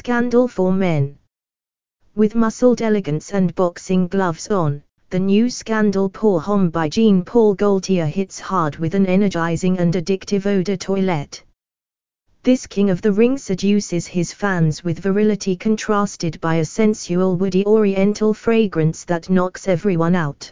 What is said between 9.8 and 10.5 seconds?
addictive